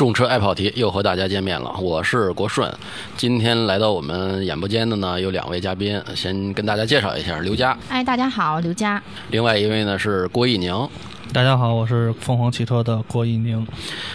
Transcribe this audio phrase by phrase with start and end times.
[0.00, 2.72] 众车爱跑题又和大家见面了，我是国顺。
[3.18, 9.02] 今天来到我们演播间的呢有两位嘉宾，先跟大家介绍一下刘佳，哎，大家好，刘佳。
[9.28, 10.88] 另外一位呢是郭一宁。
[11.34, 13.64] 大家好，我是凤凰汽车的郭一宁。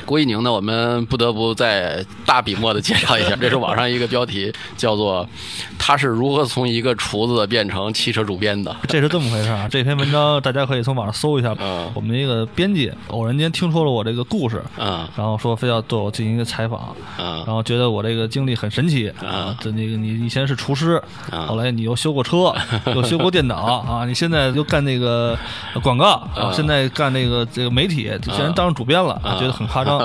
[0.05, 5.25] 郭一宁呢，我们不得不再大笔墨的介绍一下， 这是网上一个标题，叫做
[5.88, 8.75] “他是如何从一个厨子变成汽车主编的”。
[8.89, 9.67] 这是这么回事啊！
[9.70, 11.55] 这篇文章大家可以从网上搜一下。
[11.59, 19.55] 嗯我们一个编辑偶然间听说了我这个故事，嗯然后说非要对我进行一个采访，然嗯后觉得我这个经历很神奇啊。
[19.61, 20.99] 这那个你以前是厨师，
[21.30, 22.52] 啊后来你又修过车，
[22.95, 23.55] 又修过电脑
[23.88, 25.38] 啊，你现在又干那个
[25.83, 30.00] 广告，啊，现在干那个这个媒体，竟然当上主编了，啊觉得很夸张。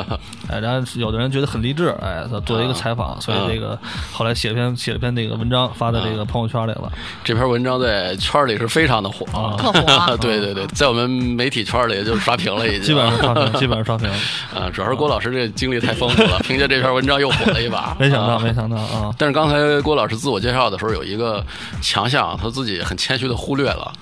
[0.48, 3.78] 哎，然后有的人觉得很励志，哎，他做了一个采访，所以这个
[4.12, 6.90] 后来写了篇写了篇那个文章发到这个朋友圈里了。
[7.24, 9.26] 这篇文章在圈里是非常的火，
[9.58, 14.08] 特火 对对对，在我们媒体圈里就是刷屏了，已经基本上刷屏，基本上刷屏。
[14.54, 17.96] 啊，主要是郭老师这经历太丰富了，凭借这篇文章又火了一把。
[18.00, 19.14] 没想到，啊没想到啊！
[19.18, 21.44] 但是刚才郭老师自我介绍的时候，有一个
[21.80, 23.92] 强项，他自己很谦虚的忽略了，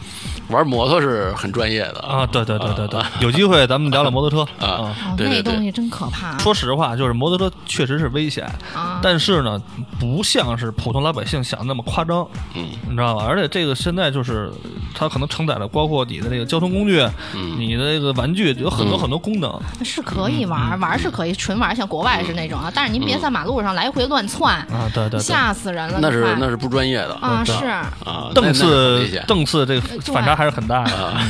[0.48, 6.36] 玩摩托是很专业的啊，对对对对对，有机会咱们聊聊摩托车啊哦，对对对那东西真可怕。
[6.38, 9.60] 说实话，就是摩托车确实是危险，啊，但是呢，
[9.98, 13.24] 不像是普通老百姓想的那么夸张，嗯你知道吧？
[13.28, 14.50] 而且这个现在就是
[14.94, 17.00] 它可能承载了包括你的那个交通工具，
[17.34, 22.70] 嗯你的那个玩具有很多很多功能是可以玩，玩是可以纯玩，像国外是那种啊。
[22.74, 25.20] 但是您别在马路上来回乱窜，啊，对对对。
[25.20, 25.98] 吓死人了。
[26.00, 27.92] 那是那是不专业的啊，对是啊，
[28.34, 30.94] 档那那很次危险档次这个对反差还是很大的。
[30.94, 31.20] 啊，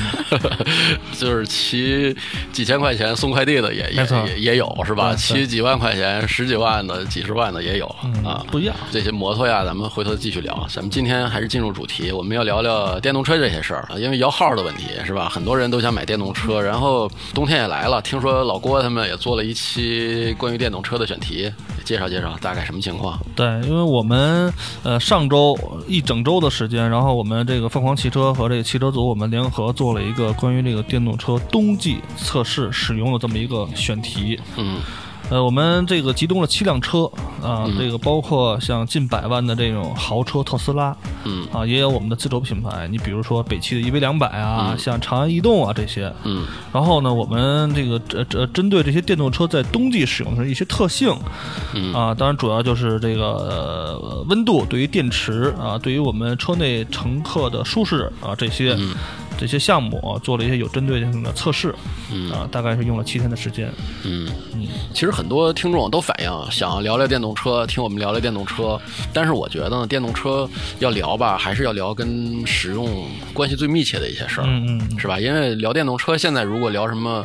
[1.18, 2.14] 就是骑
[2.52, 5.14] 几千块钱送快递的也也也也有是吧？
[5.14, 7.86] 骑几万块钱、十几万的、几十万的也有
[8.22, 8.76] 啊，不一样。
[8.92, 10.66] 这些摩托呀，咱们回头继续聊。
[10.68, 15.30] 咱们今天还是进入主题，我们要聊聊电动车这些事儿啊，因为摇号的问题是吧？
[15.30, 21.50] 很多人都想买电动车，然后冬天也来了，听说老郭他们也做了一期关于电动车的选题，
[21.82, 23.18] 介绍介绍大概什么情况？
[23.34, 24.52] 对，因为我们
[24.82, 34.38] 呃上周一整周的时间，然后我们这个凤凰汽车和这个汽车我们联合做了一个关于这个电动车冬季测试使用的这么一个选题。
[34.56, 34.80] 嗯
[35.30, 37.10] 呃，我们这个集中了七辆车
[37.42, 41.46] 啊、这个包括像近百万的这种豪车特斯拉嗯。
[41.52, 46.12] 啊，也有我们的自主品牌，你比如说北汽的 EV 两百啊，像长安逸动啊这些。
[46.24, 46.46] 嗯。
[46.72, 51.14] 然后呢，我们这个呃呃针对这些电动车在冬季使用的一些特性，
[51.74, 51.94] 嗯。
[51.94, 58.94] 啊，当然主要就是这个呃温度对于电池啊，对于我们车内乘客的舒适啊这些、嗯
[59.38, 61.74] 这些项目、啊、做了一些有针对性的测试，
[62.12, 63.72] 嗯啊，大概是用了七天的时间。
[64.04, 64.28] 嗯，
[64.92, 68.78] 其实很多听众都反映想聊聊电动车，听我们聊聊电动车。
[69.12, 70.48] 但是我觉得呢，电动车
[70.80, 75.20] 要聊吧，还是要聊跟使用关系最密切的一些事儿，嗯嗯是吧？
[75.20, 77.24] 因为聊电动车，现在如果聊什么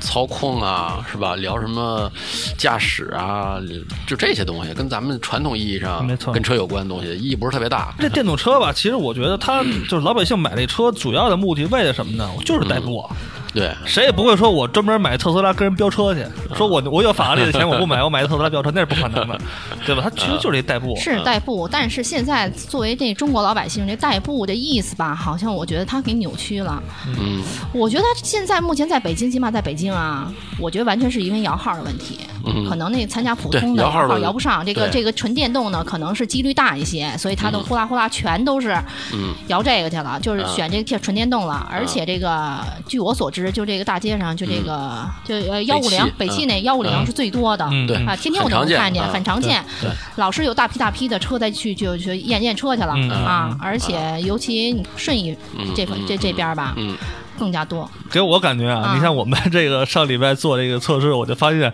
[0.00, 1.36] 操控啊，是吧？
[1.36, 2.10] 聊什么
[2.58, 3.58] 驾驶啊，
[4.06, 7.94] 就这些东西，跟咱们传统意义上没错跟车有关的东西，意义不是特别大。
[8.00, 12.28] 这电动车吧，其实我觉得它就是老百姓买这车主要的目的为了什么呢？
[12.44, 13.08] 就是代步。
[13.52, 16.24] 对，谁也不会说我专门买特斯拉跟人飙车去，
[16.54, 19.38] 说我我有法拉利的钱我不买，我买特斯拉飙车那是不可能的，
[19.84, 20.02] 对吧？
[20.04, 20.94] 它其实就是一代步。
[20.96, 26.82] 是代步，但是现在作为这中国老百姓，这代步的意思吧，好像我觉得它给扭曲了。
[27.06, 27.42] 嗯。
[27.72, 32.68] 我觉得现在目前在北京，起码在北京啊，我觉得完全是因为摇号的问题，嗯。
[32.68, 38.76] 可能那参加普通的摇号的摇不上，这个这个纯电动呢，可能是几率大一些，所以他都呼啦呼啦全都是
[39.12, 39.34] 嗯。
[39.48, 41.66] 摇这个去了，就是选这个纯电动了。
[41.70, 49.88] 而且这个据我所知，就这个大街上就这个就呃幺五零北汽那幺五零是最多的，嗯对啊，天天我都能看见，啊很常见对。
[50.16, 53.08] 老是有大批大批的车再去就去验验车去了嗯。
[53.10, 55.36] 啊，而且尤其你顺义
[55.76, 56.96] 这嗯这这边儿吧，嗯
[57.40, 57.90] 更加多。
[58.12, 61.72] 给我感觉啊，啊你像我们这个上礼拜做这个测试，我就发现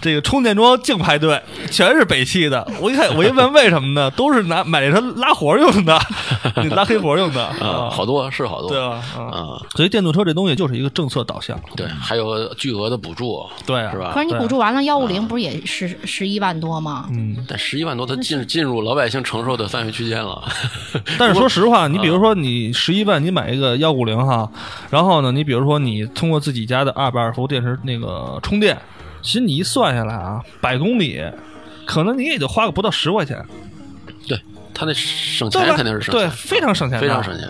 [0.00, 1.40] 这个充电桩净排队，
[1.70, 2.66] 全是北汽的。
[2.80, 4.10] 我一看，我一问为什么呢？
[4.16, 5.98] 都是拿买这车拉活用的，
[6.62, 9.00] 你 拉黑活用的 啊，好多是好多，对吧？
[9.16, 14.20] 啊，啊，所以电动车这东西就是一个政策导向，对，还有巨额的补助，对啊是吧可？
[14.20, 17.06] 是你补助完了，幺五零不是也是十一万多吗？
[17.12, 17.36] 嗯。
[17.46, 20.42] 但十一万多，它进进入老百姓承受的范围区间了。
[21.18, 24.48] 但是说实话，你比如说你十一万，你买一个幺五零哈，
[24.90, 28.76] 然后呢，你比如说你通过自己家的二百二十伏电池那个充电，
[29.22, 31.22] 其实你一算下来啊，百公里
[31.86, 33.44] 可能你也就花个不到十块钱，
[34.26, 34.40] 对
[34.72, 35.48] 他那省？
[35.50, 37.48] 钱肯定是省对，钱，非常省钱，非常省钱。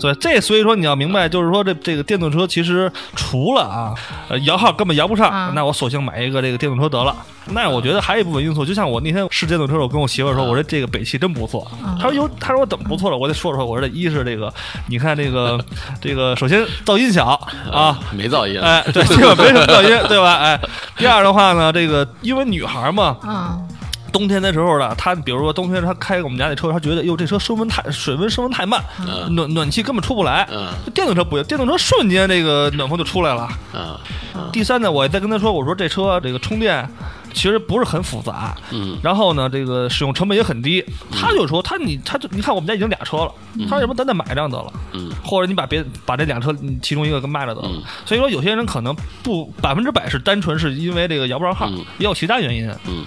[0.00, 3.94] 对，这所以说你要明白，就是说这这个电动车其实除了啊，
[4.28, 7.16] 呃摇号根本摇不上，啊那我索性买一个这个电动车得了。
[7.50, 11.64] 那我觉得还有一部分因素，就像我那天试电动车，我跟我媳妇儿说，我说这个北汽真不错。
[11.96, 13.16] 她说哟，她说我怎么不错了？
[13.16, 14.52] 我得说说，我说这一是这个，
[14.88, 15.56] 你看这个
[16.02, 17.40] 这个，首先噪音小
[17.72, 20.34] 啊，没噪音，哎，对，基本没什么噪音，对吧？
[20.38, 20.60] 哎，
[20.96, 23.68] 第二的话呢，这个因为女孩嘛，嗯，
[24.16, 30.48] 冬天的时候呢，他比如说冬天他开我们家那车，他觉得哟这车升温太水温升温太慢，嗯暖暖气根本出不来。
[30.50, 33.46] 嗯电动车不行，电动车瞬间这个暖风就出来了。
[33.74, 36.88] 嗯第三呢，我再跟他说，我说这车这个充电
[37.36, 40.82] 其实不是很复杂，嗯然后呢，这个使用成本也很低。
[41.12, 43.32] 他就说，他你他就你看我们家已经俩车了，
[43.68, 44.72] 他说要不咱再买一辆得了。
[44.94, 47.68] 嗯或者你把别把这两车其中一个给卖了得了。
[47.70, 52.66] 嗯所以说有些人可能不百分之百是单纯是因为这个摇不上号，嗯也有其他原因。
[52.86, 53.04] 嗯，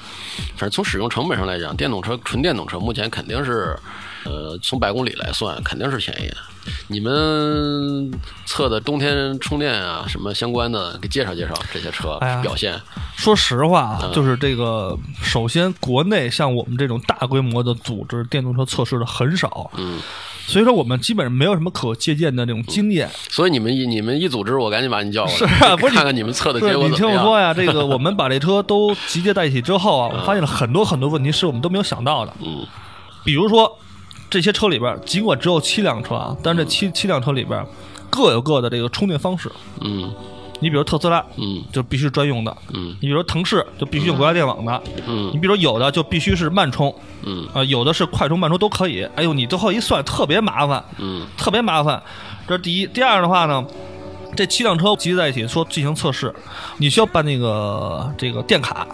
[0.56, 3.76] 反正从使用成本上来讲，电动车纯电动车目前肯定是，
[4.30, 6.32] 呃，从百公里来算肯定是便宜。
[6.88, 8.12] 你们
[8.46, 12.80] 测的冬天充电啊什么相关的，给介绍介绍这些车哎表现。
[13.16, 19.98] 说实话啊，嗯就是这个，首先国内像我们这种大规模的组织电动车测试的很少，嗯，
[20.46, 23.10] 所以说我们基本上没有什么可借鉴的那种经验。
[23.30, 26.98] 所以你们一你们一组织，我赶紧把你叫过来，是啊不是你看看你们测的结果怎么样。
[26.98, 32.34] 听我说呀，这个我们把这车都集结在一起之后啊， 我发现了很多很多问题是我们都没有想到的。
[32.42, 32.64] 嗯
[33.26, 33.78] 比如说，
[34.30, 37.66] 这些车里边尽管只有七辆车啊，但是这七七辆车里边
[38.10, 39.52] 各有各的这个充电方式。
[39.82, 40.14] 嗯。
[40.62, 41.64] 你比如特斯拉，嗯。
[41.72, 42.90] 就必须专用的；嗯。
[43.00, 44.74] 你比如说腾势，就必须用国家电网的；
[45.08, 45.32] 嗯。
[45.32, 46.94] 你嗯比如有的就必须是慢充，
[47.24, 47.48] 嗯。
[47.54, 49.04] 啊、有的是快充、慢充都可以。
[49.16, 51.26] 哎呦，你最后一算特别麻烦，嗯。
[51.38, 52.02] 特别麻烦。
[52.48, 52.88] 这是第一。
[52.88, 53.66] 第二的话呢，
[54.36, 56.34] 这七辆车集结在一起说进行测试，
[56.78, 58.86] 你需要办那个这个电卡，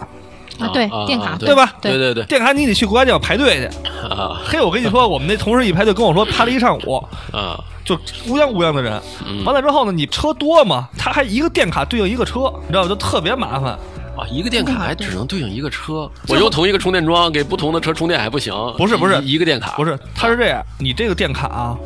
[0.58, 3.66] 啊，对啊，电卡，啊对吧对对对电卡你得去国家电网排队去。
[4.08, 6.96] 啊嘿，我跟你说，我们那同事一排队跟我说排了一上午，
[7.32, 7.94] 啊就
[8.28, 9.00] 乌泱乌泱的人。
[9.26, 12.88] 嗯完了之后呢，你车多嘛，他还一个电卡对应一个车，你知道吗？
[12.88, 13.78] 就特别麻烦。
[14.16, 14.24] 啊！
[14.30, 18.50] 一个电卡还只能对应一个车，我用同一个充电桩给不同的车充电还不行？
[18.78, 21.76] 不是不是一一个电卡，不是，他是这样，你这个电卡啊，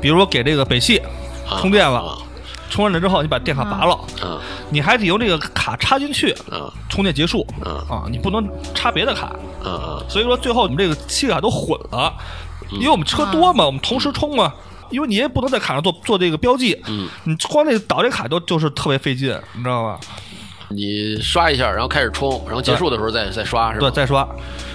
[0.00, 0.98] 比如说给这个北汽
[1.50, 2.18] 啊充电了，啊
[2.74, 8.44] 充完了之后你把电卡拔了，啊你还得用这个卡插进去，啊充电结束啊啊，你不能
[8.74, 9.30] 插别的卡。
[10.08, 12.12] 所以说最后我们这个七个卡都混了，
[12.72, 14.52] 因为我们车多嘛，我们同时充嘛。
[14.90, 19.98] 因为你也不能在卡上做做这个标记，嗯，你光那导这卡都就是特别费劲，你知道吧？
[20.68, 23.90] 你刷一下，然后开始充，然后结束的时候再再刷是吧？
[23.90, 24.22] 对，再刷，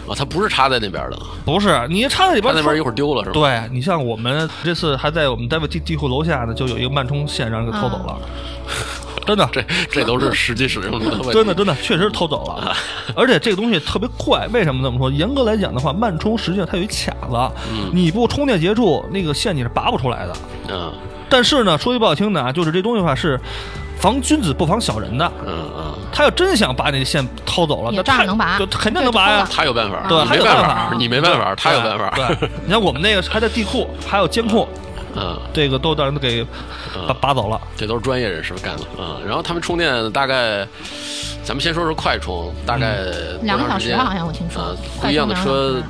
[0.08, 3.34] 啊，它不是插在那边的，不是你插在里边那边一会儿丢了是吧？
[3.34, 8.18] 对你像我们这次还在我们单位地地库楼下呢，就有一个慢充线让人给偷走了，
[9.26, 11.32] 真的，这这都是实际使用中的问题。
[11.34, 12.76] 真的真的确实偷走了，
[13.16, 15.10] 而且这个东西特别快，为什么这么说？
[15.12, 17.52] 严格来讲的话，慢充实际上它有一卡子，
[17.92, 20.34] 你不充电结束，那个线你是拔不出来的。
[20.70, 20.92] 嗯
[21.32, 23.40] 但是呢，说句不好听的啊，就是这东西的话是
[24.00, 25.32] 防君子不防小人的。
[25.46, 29.48] 嗯嗯，他要真想把你的线偷走了，那他能拔就肯定能拔呀。
[29.52, 32.12] 他有办法，对，他有办法，你没办法，他有办法。
[32.16, 34.68] 对，你看我们那个还在地库，还有监控，
[35.16, 36.46] 嗯，这个都让人给
[37.08, 37.60] 拔拔走了。
[37.76, 39.28] 这都是专业人士干的啊、嗯。
[39.28, 40.66] 然后他们充电大概，
[41.44, 43.14] 咱们先说说快充，大概多
[43.44, 43.98] 两个小时间？
[43.98, 45.82] 小时好像我听说啊，不一样的车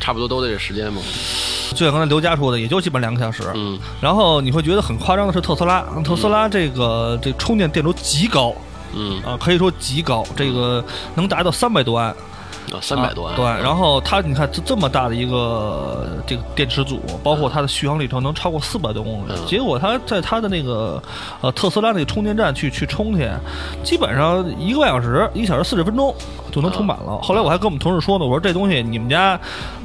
[0.00, 1.00] 差不多都得这时间嘛。
[1.72, 3.42] 就像刚才刘佳说的，也就基本两个小时。
[3.54, 8.54] 嗯然后你会觉得很夸张的是特斯拉，特斯拉这个这充电电流极高
[8.94, 12.14] 嗯啊，可以说极高，这个能达到三百多安。
[12.72, 21.02] 啊，三百多万、啊对，然后它你看这这么大的一个这个电池组，包括它的续航里程能超过四百多公里，嗯结果它在它的那个
[21.40, 23.28] 呃特斯拉那个充电站去去充去，
[23.82, 26.14] 基本上一个半小时，一小时四十分钟
[26.50, 27.18] 就能充满了。
[27.22, 29.38] 后来我还跟我们同事说呢，我说这东西你们家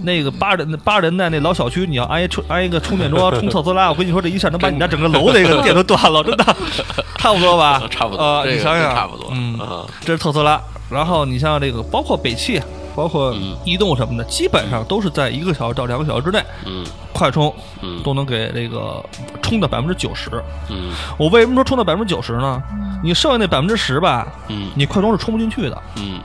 [0.04, 6.46] 那个八十八十年代那老小区，你要安一充安一个充电桩充特斯拉，我跟你说这一下能把你家整个楼那个电都断了，真的
[7.18, 7.82] 差不多吧？
[7.90, 10.62] 差不多呃，这个你想想，差不多嗯啊，这是特斯拉。
[10.90, 12.62] 然后你像这个，包括北汽，
[12.96, 19.04] 包括嗯移动什么的，基本上都是在一个小时到两个小时之内嗯快充，嗯都能给这个
[19.42, 20.30] 充到百分之九十。
[20.70, 22.62] 嗯我为什么说充到百分之九十呢？
[23.04, 25.82] 你剩下那百分之十吧，嗯你快充是充不进去的。
[25.98, 26.20] 嗯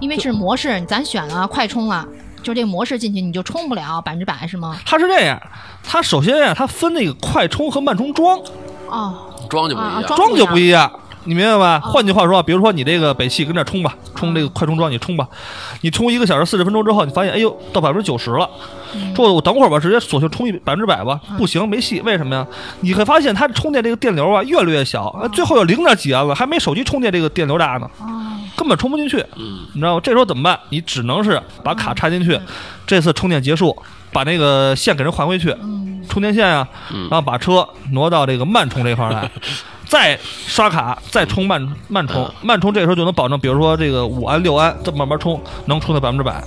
[0.00, 2.04] 因为是模式，咱选了快充了，
[2.42, 4.76] 就这个模式进去你就充不了百分之百是吗？
[4.84, 5.40] 它是这样，
[5.84, 8.38] 它首先呀，它分那个快充和慢充桩，
[8.88, 9.14] 哦，
[9.48, 9.94] 装就不一样。
[9.94, 10.90] 啊装桩就不一样。
[11.24, 11.80] 你明白吧？
[11.82, 15.26] 哦换句话说，比如说你这个北汽跟这儿充吧，充这个快充桩你充吧，
[15.80, 18.48] 你充一个小时四十分钟之后，你发现哎呦到百分之九十了，
[19.16, 22.46] 说我等会儿吧，直接索性充一百分之百吧，不行没戏，为什么呀？
[22.80, 28.06] 你会发现它充电这个电流啊越来越小，呃最后有零点几安了，还没手机充电这个电流大呢，哦，
[28.56, 30.00] 根本充不进去，嗯你知道吗？
[30.02, 30.58] 这时候怎么办？
[30.70, 32.38] 你只能是把卡插进去，
[32.86, 33.76] 这次充电结束，
[34.12, 36.68] 把那个线给人还回去，嗯，充电线啊，
[37.10, 39.30] 然后把车挪到这个慢充这块儿来，
[39.86, 46.42] 再刷卡再充慢慢充，慢充这个时候就能保证，比如说这个五安六安，这么慢慢充，能充到百分之百。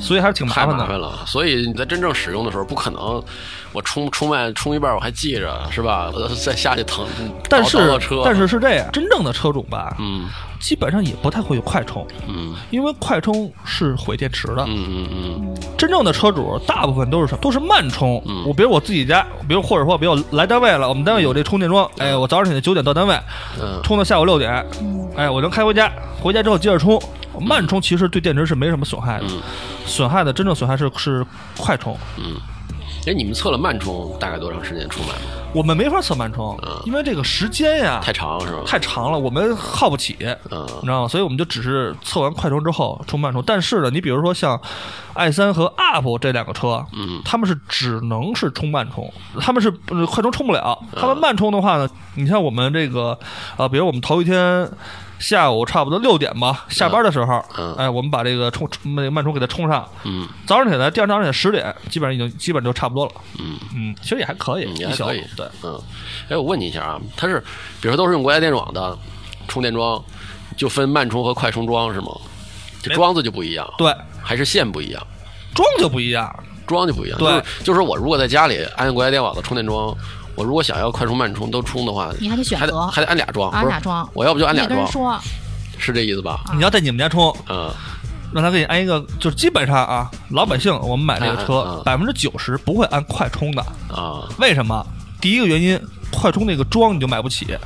[0.00, 0.74] 所以还是挺麻烦的。
[0.78, 1.20] 麻烦了。
[1.26, 3.22] 所以你在真正使用的时候，不可能
[3.74, 6.10] 我充充慢充一半我还记着是吧？
[6.14, 7.04] 我再下去疼，
[7.50, 7.76] 但是
[8.24, 10.26] 但是是这样，真正的车主吧，嗯
[10.60, 14.64] 基本上也不太会有快充，嗯因为快充是毁电池的。
[14.66, 17.38] 嗯嗯嗯真正的车主大部分都是什么？
[17.42, 18.22] 都是慢充。
[18.26, 23.18] 嗯我比如我自己家，比如或者说，比如来单位了，我们单位有这充电桩，哎，我早上起来九点到单位，
[23.60, 24.64] 嗯充到下午六点，
[25.16, 27.02] 哎，我能开回家，回家之后接着充。
[27.40, 29.42] 慢充其实对电池是没什么损害的，嗯
[29.84, 31.26] 损害的真正损害是是
[31.58, 31.98] 快充。
[32.16, 32.36] 嗯。
[33.06, 35.22] 哎，你们测了慢充大概多长时间充满吗？
[35.52, 38.62] 我们没法测慢充，嗯因为这个时间呀太长是吧？
[38.66, 40.16] 太长了，我们耗不起。
[40.50, 41.08] 嗯你知道吗？
[41.08, 43.42] 所以我们就只是测完快充之后充慢充。
[43.46, 44.58] 但是呢，你比如说像
[45.12, 50.78] i 三和 UP 这两个车，嗯他们是只能是充慢充，他们是呃快充充不了。
[50.92, 53.18] 嗯他们慢充的话呢，你像我们这个
[53.58, 54.68] 呃，比如我们头一天。
[55.18, 59.88] 下午差不多六点吧，下班的时候，嗯哎，我们把这个充那个慢充给它充上。
[60.04, 63.12] 嗯早上起来，第二天早上起来十点，基本上已经基本就差不多了。
[63.38, 65.22] 嗯嗯，其实也还可以，嗯，也还可以。
[65.36, 65.80] 对，嗯。
[66.28, 67.40] 哎，我问你一下啊，它是
[67.80, 68.96] 比如说都是用国家电网的
[69.48, 70.02] 充电桩，
[70.56, 72.08] 就分慢充和快充桩是吗？
[72.82, 75.02] 这桩子就不一样，对，还是线不一样？
[75.54, 76.30] 桩就不一样。
[76.66, 77.18] 桩就不一样。
[77.18, 79.94] 对就是就是我如果在家里安国家电网的充电桩，
[80.34, 85.22] 我如果想要快充慢充都充的话，你还得选还得择还得安俩桩，不是安俩桩我要不就安俩桩，
[85.78, 86.40] 是这意思吧？
[86.54, 87.72] 你要在你们家充，嗯
[88.32, 93.62] 让他给你安一个，就是基本上啊，老百姓我们买这个车嗯，百分之九十不会按快充的。
[93.88, 94.84] 啊为什么？
[95.20, 97.60] 第一个原因，快充那个桩你就买不起，啊，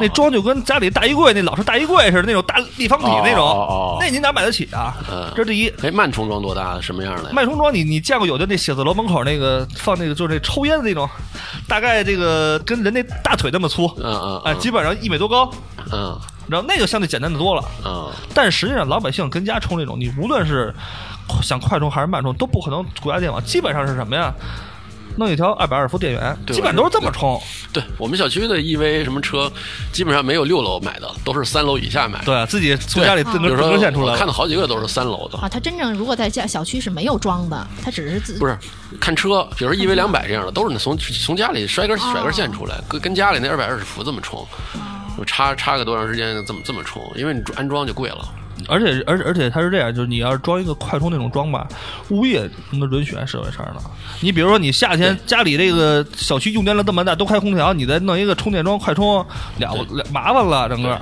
[0.00, 4.96] 那装就跟家里大衣柜那老式大衣柜似的那种大立方体那种，哦哦哦那您哪买得起啊？
[5.10, 5.68] 嗯这是第一。
[5.82, 6.80] 哎，慢充装多大？
[6.80, 7.32] 什么样的？
[7.32, 11.08] 慢充装你你见过有的那写字楼门口那个放那个就是那抽烟的那种，
[11.66, 15.50] 大概这个跟人那大腿那么粗，嗯嗯哎，基本上一米多高，
[15.92, 16.18] 嗯
[16.48, 17.62] 然后那个相对简单的多了。
[17.84, 20.74] 嗯但实际上，老百姓跟家充那种，你无论是
[21.42, 24.32] 想快充还是慢充，都不可能国家电网，基本上是什么呀？
[25.18, 27.40] 弄一条二百二十伏电源，对基本上都是这么充。
[27.72, 29.50] 对我们小区的 EV 什么车，
[29.92, 32.24] 基本上没有六楼买的，都是三楼以下买的。
[32.24, 35.36] 对，自己从家里自根自比如说根线出来看到好几个都是三楼的。
[35.38, 38.56] 啊，他真正如果在家小区是没有装的，他只是自不是
[39.00, 44.46] 看车，比如 EV 两百这样的，都是从从家里甩根甩根线出来，跟跟家里那二百二十伏这么充，
[45.18, 48.28] 就插插个多长时间这么这么充，因为你安装就贵了。
[48.66, 51.68] 而且而且而且它是这样，就是你要是装一个快充那种桩吧，
[52.10, 53.80] 物业能允许按设备事儿呢。
[54.20, 59.24] 你比如说你夏天家里这个小区用电量这么大，都开空调，你再弄一个充电桩快充，
[59.58, 61.00] 了不了麻烦了，整个。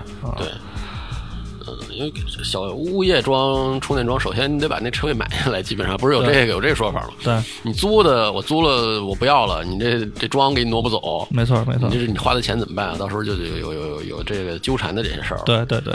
[1.69, 7.11] 嗯，因为小物业装充电桩，首先你得把那车位买下来，基本上不是有这个有这个说法吗？
[7.23, 12.01] 对，你租的我租了我不要了，你这这桩给你挪不走，没错没错你这。
[12.01, 12.97] 是你花的钱怎么办啊？
[12.99, 15.95] 到时候就有有有有有这个纠缠的这些事儿。，对对对，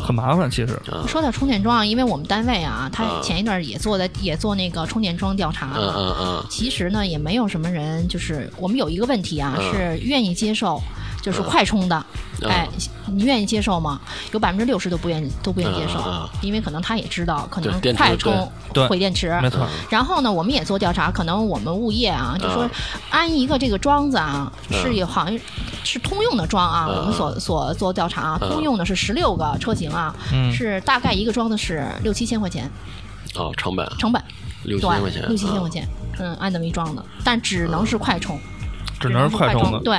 [0.00, 0.78] 很麻烦其实。
[1.06, 5.94] 说到充电桩，因为我们单位啊，他嗯前一段也做的也做那个充电桩调查嗯了。
[5.96, 10.80] 嗯嗯其实呢，也没有什么人，就是我们有一个问题啊，嗯是愿意接受，
[11.22, 12.04] 就是快充的。
[12.48, 12.50] 嗯。
[12.50, 12.68] 哎，
[13.06, 14.00] 你愿意接受吗？
[14.32, 19.38] 有百分之六十都不愿意，都不愿意接受，因为可能他也知道，可能对电池快充对毁电池。
[19.40, 22.70] 没错，然后呢，我们也做调查，可能我们物业啊，就说嗯。
[23.10, 24.82] 安一个这个桩子啊，嗯。
[24.82, 25.38] 是有好像
[25.84, 28.50] 是通用的桩啊，嗯我们所所做调查啊，嗯。
[28.50, 30.52] 通用的是十六个车型啊，嗯。
[30.52, 32.70] 是大概一个桩子是六七千块钱
[33.34, 33.86] 哦，成本。
[33.98, 34.22] 成本，
[34.64, 38.38] 六七千块钱，，六七千块钱，嗯，安这么一桩的，但只能是快充，
[39.02, 39.78] 只能是快充的。
[39.80, 39.98] 对，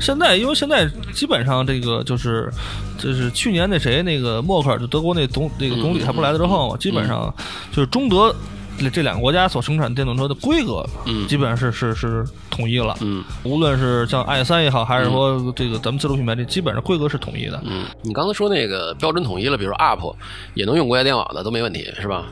[0.00, 2.52] 现在因为现在基本上这个就是，
[2.98, 7.32] 就是去年那谁那个默克尔，就德国那总那个总理他不来了之后，基本上
[7.70, 8.34] 就是中德
[8.82, 12.96] 这这两个国家所生产电动车的规格，嗯基本上是是是统一了。
[13.00, 17.60] 嗯无论是像 i 三也好，还是说这个咱们自主品牌，这基本上规格是统一的。
[17.64, 20.14] 嗯，你刚才说那个标准统一了，比如说 UP
[20.54, 22.26] 也能用国家电网的都没问题，是吧？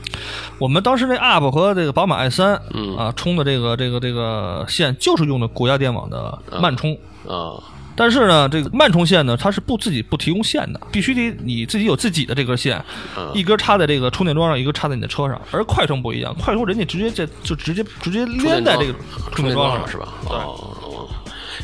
[0.59, 6.97] 我们当时那 UP 和这个宝马 i 三，嗯啊，充的这个这个这个线就是用的国家电网的慢充。
[7.27, 7.55] 啊
[7.95, 12.83] 但是呢，这个慢充线呢，它是不自己不提供线的，必须得你自己有自己的这根线，
[13.17, 15.39] 嗯一根插在这个充电桩上，一根插在你的车上。
[15.51, 18.93] 而快充不一样，快充人家直接这就直接直接连在这个
[19.33, 20.07] 充电桩上是吧？
[20.25, 20.77] 哦。
[20.83, 21.07] 哦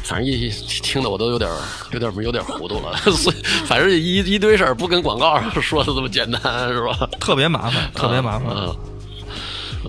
[0.03, 0.49] 反正一一
[0.81, 1.49] 听的我都有点
[1.91, 7.09] 有点有点糊涂了， 所以反正一一堆事儿不跟广告上说的这么简单，是吧？
[7.19, 8.47] 特别麻烦，特别麻烦。
[8.55, 8.75] 嗯，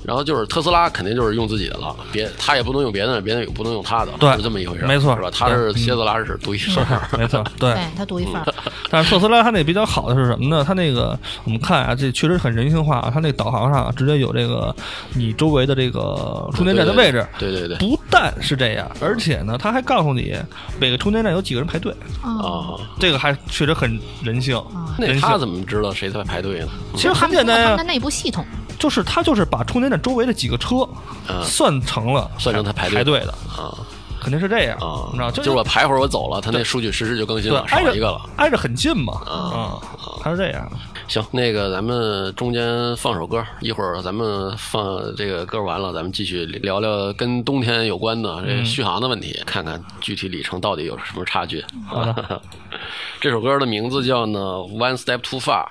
[0.04, 5.30] 然后就是特斯拉肯定就是用自己的了，别他也不能用别的，别的也不能用他的，对是这么一回事，没错是吧？
[5.32, 7.76] 他是对蝎子拉是独一份儿，没错， 对。
[7.96, 8.54] 他独一份儿。
[8.90, 10.64] 但是特斯拉它那比较好的是什么呢？
[10.66, 13.10] 它那个我们看啊，这确实很人性化啊。
[13.12, 14.74] 它那导航上直接有这个
[15.14, 17.26] 你周围的这个充电站的位置。
[17.38, 20.34] 对对对，不但是这样，而且呢，它还告诉你
[20.80, 21.92] 每个充电站有几个人排队，
[22.22, 24.58] 哦，啊，这个还确实很人性。
[24.98, 26.68] 那他怎么知道谁在排队呢？
[26.94, 28.44] 其实很简单呀、他们的内部系统，
[28.78, 30.88] 就是他就是把充电站周围的几个车
[31.28, 33.74] 嗯算成了算成他排队排队的，啊
[34.20, 38.20] 肯定是这样，啊你知道，就是我排会儿我走了，他那数据实时就更新了，少挨着一个了。
[38.36, 39.78] 挨着很近嘛，啊
[40.22, 40.68] 他，是这样。
[41.08, 51.64] 行，那个咱们中间放首歌，一会儿咱们放这个歌完了，咱们继续聊聊跟冬天有关的这续航的问题，看看具体里程到底有什么差距。
[51.86, 52.42] 好的，
[53.22, 54.38] 这首歌的名字叫呢
[54.70, 55.64] 《One Step Too Far》，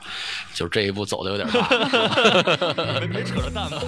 [0.55, 1.69] 就是这一步走的有点大。
[2.99, 3.77] 没没扯着蛋吧？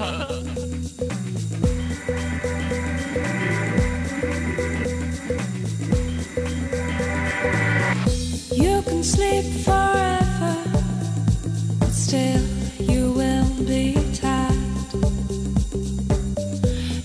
[8.51, 10.28] You can sleep forever,
[13.65, 14.55] be tired.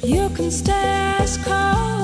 [0.03, 2.04] You can stay as cold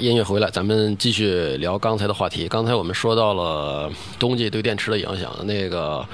[0.00, 2.48] 音乐回来，咱们继续聊刚才的话题。
[2.48, 6.04] 刚才我们说到了冬季对电池的影响，那个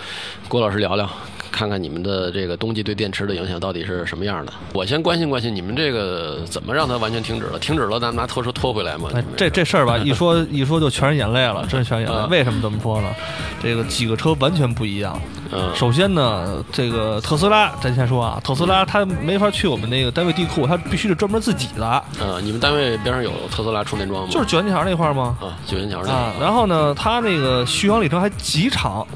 [0.49, 1.09] 郭老师聊聊，
[1.53, 4.53] 看看你们的这个冬季对电池的影响到底是什么样的。
[4.73, 7.61] 我先关心关心你们这个怎么让它完全停止了？
[7.61, 9.09] 停止了，咱们拿拖车拖回来吗？
[9.15, 12.19] 哎这这事儿吧， 一说一说就全是眼泪了，真是全是眼泪。
[12.27, 13.09] 嗯为什么这么说呢？
[13.63, 15.21] 这个几个车完全不一样。
[15.53, 24.29] 嗯首先呢，这个特斯拉，咱先说啊，特斯拉它没法去我们那个单位地库，它必须是专门自己的，嗯，你们单位边上有特斯拉充电桩吗？
[24.31, 25.37] 就是九元桥那块儿吗？
[25.41, 29.07] 啊，九元桥那啊，个然后呢，它那个续航里程还极长，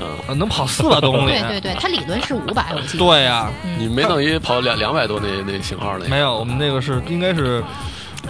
[0.00, 1.32] 嗯，呃能跑四百多公里。
[1.48, 3.04] 对对对，它理论是五百，我记得。
[3.04, 6.06] 对呀、你没等于跑两两百多那那型号那？
[6.08, 7.62] 没有，我们那个是应该是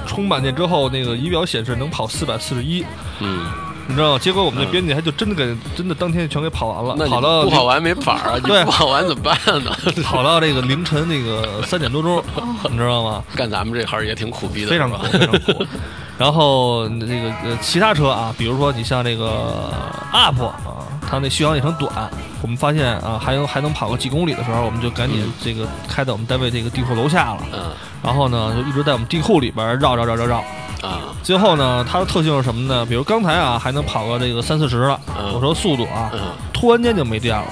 [0.06, 2.84] 充满电之后，那个仪表显示能跑四百四十一，
[3.20, 3.46] 嗯，
[3.86, 4.18] 你知道吗？
[4.18, 9.70] 结果我们那编辑还就真的给真的当天全给跑完了，那跑到不跑完没法儿啊， 你对不跑完怎么办呢？
[10.04, 12.22] 跑到这个凌晨那个三点多钟，
[12.70, 13.22] 你知道吗？
[13.34, 15.64] 干咱们这行也挺苦逼的，非常苦，非常苦。
[16.18, 19.70] 然后这个呃其他车啊，比如说你像这个
[20.12, 20.81] UP 啊，
[21.12, 21.92] 它那续航里程短，
[22.40, 27.42] 我们发现啊还能还能跑个几公里的时候，我们就赶紧这个开到我们单位这个地库楼下了。
[27.52, 27.60] 嗯
[28.02, 30.38] 然后呢，就一直在我们地库里边绕绕绕绕绕。
[30.80, 32.86] 啊最后呢，它的特性是什么呢？
[32.86, 36.20] 比如刚才啊，还能跑个这个三四十了，嗯我说速度啊，嗯
[36.50, 37.44] 突然间就没电了，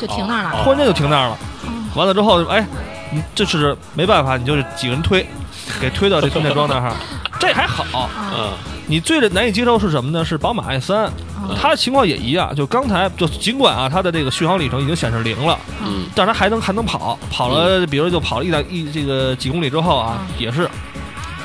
[0.00, 0.64] 就停那儿了。
[0.64, 1.38] 突然间就停那儿了。
[1.94, 2.66] 完了之后，哎，
[3.12, 5.24] 你这是没办法，你就是几个人推，
[5.80, 6.92] 给推到这充电桩那儿，
[7.38, 8.10] 这还好。
[8.36, 8.50] 嗯
[8.88, 10.24] 你最难以接受是什么呢？
[10.24, 11.10] 是宝马 i 三，
[11.54, 16.06] 它的情况也一样，就刚才就尽管啊，它的这个续航里程已经显示零了，嗯。
[16.14, 20.68] 但是它还能还能跑，跑了，比如就跑了一两一这个几公里之后啊，也是，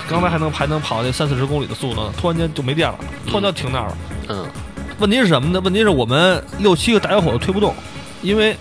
[0.09, 3.97] 刚才还能还能跑这三四十公里的速度呢，突然间就没电了，突然就停那儿了。
[4.29, 4.45] 嗯。
[4.99, 5.59] 问题是什么呢？
[5.61, 7.73] 问题是我们六七个大小伙子推不动，
[8.21, 8.55] 因为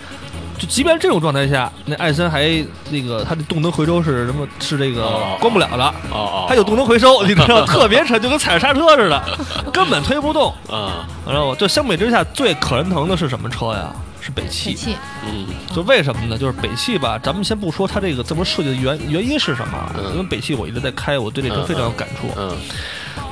[0.60, 2.46] 就即便这种状态下，那艾森还
[2.90, 4.46] 那个它的动能回收是什么？
[4.60, 5.84] 是这个哦关不了的。
[6.12, 9.38] 哦哦，它有动能回收， 你知道，特别沉，就跟踩着刹车似的，
[9.72, 10.52] 根本推不动。
[10.70, 13.90] 啊然后就相比之下，最可人疼的是什么车呀？
[14.20, 14.94] 是北北汽。
[15.26, 16.36] 嗯就为什么呢？
[16.36, 22.28] 就是北汽吧，咱们先不说它这个这么设计的原原因是什么因为北汽我一直在开，我对这车非常有感触。
[22.36, 22.54] 嗯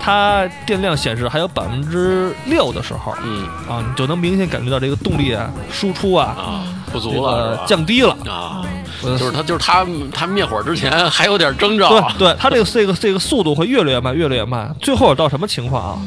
[0.00, 8.16] 它电量显示还有百分之六的时候，嗯啊，你就能明显感觉到这个动力啊、输出啊，啊不足了个降低了。
[8.26, 8.62] 啊，
[9.02, 15.98] 呃就是他就是他他灭火之前 还有点征兆对对，他这个这个这个速度会越来越慢，越来越慢，最后到什么情况啊？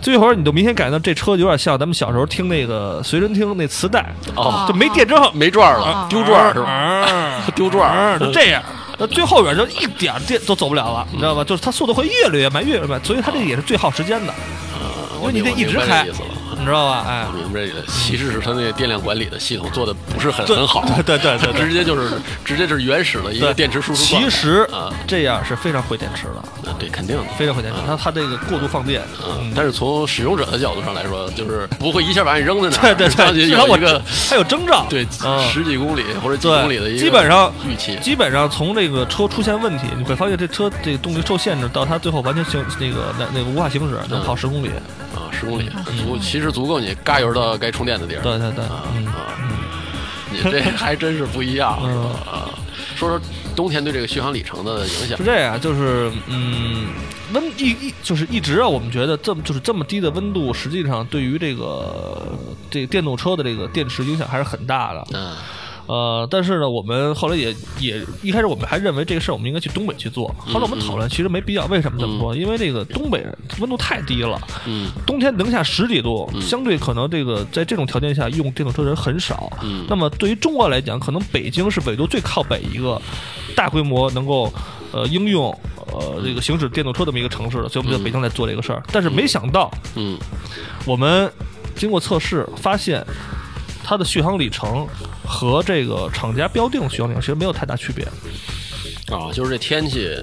[0.00, 6.66] 最后你就明显感觉到这车有点像咱们小时候听那个随身听那磁带，哦就没电之后没转了啊丢转是吧？
[6.66, 7.42] 吧？
[7.56, 8.62] 丢转儿就这样。
[9.00, 11.42] 那最后边就一点儿电都走不了了，你知道吧？
[11.44, 14.32] 就是它速度会越来越慢，越来越慢，所以它这个也是最耗时间的，
[15.20, 16.06] 因为你得一直开。
[16.58, 17.04] 你知道吧？
[17.08, 24.02] 哎，我明白这个，其实是他那个电量管理的系统做的不是很很好，对对对对直接就是直接就是原始的一个电池输出。
[24.02, 27.22] 其实啊，这样是非常毁电池的，啊对，肯定的。
[27.38, 27.80] 非常毁电池。
[27.86, 37.96] 它它这个过度放电，嗯，但是从使用者的角度上来说，就是不会一下把你扔在那儿，对对长对，期至少我有一个它有征兆，对嗯十几公里或者几公里的一，个基本上预期。
[38.02, 44.70] 基本上从这个车出现问题，你会发现这车这个动力受限制，到它最后完全行那个那那个无法行驶，能跑十公里。
[45.14, 45.68] 啊，十公里
[46.04, 48.22] 足，其实足够你嘎油到该充电的地儿。
[48.22, 49.14] 对对对，啊嗯，啊，
[50.30, 52.50] 你这还真是不一样嗯啊！
[52.96, 53.20] 说说
[53.54, 55.24] 冬天对这个续航里程的影响是。
[55.24, 56.88] 这样，就是嗯，
[57.32, 62.22] 温一一就是一直啊，我们觉得这么就是这么低的温度，实际上对于这个
[62.70, 65.06] 这个电动车的这个电池影响还是很大的。
[65.14, 65.36] 嗯
[65.88, 72.36] 呃，但是呢，我们后来也也一开始我们还认为这个事儿我们应该去东北去做，后来我们讨论其实没必要，为什么这么说？
[72.36, 73.26] 因为这个东北
[73.58, 79.50] 温度太低了，嗯冬天零下十几度，相对可能这个在这种条件下用电动车的人很少。
[79.62, 83.00] 嗯那么对于中国来讲，可能北京是纬度最靠北一个
[83.56, 84.52] 大规模能够
[84.92, 85.50] 呃应用
[85.90, 88.82] 呃这个行驶电动车这么一个城市的，所以我们在北京在做这个事儿。
[88.92, 90.18] 但是没想到，嗯
[90.84, 91.32] 我们
[91.74, 93.04] 经过测试发现，
[93.88, 94.86] 它的续航里程
[95.24, 98.04] 和这个厂家标定的续航里程其实没有太大区别。
[99.10, 100.14] 啊，就是这天气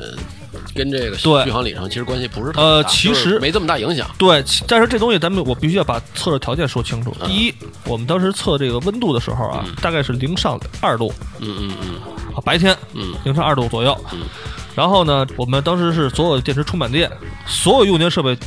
[0.75, 4.08] 跟这个对续航里程其实关系不是特别呃其实就是没这么大影响。
[4.19, 7.12] 对，但是这东西咱们我必须要把测试条件说清楚。
[7.21, 7.54] 嗯第一，
[7.86, 11.95] 我们当时测这个温度的时候啊，大概是零上二度嗯嗯嗯
[12.36, 13.99] 啊，白天嗯零上二度左右。
[14.13, 14.19] 嗯
[14.75, 17.10] 然后呢，我们当时是所有的电池充满电，
[17.47, 18.38] 所有用电设备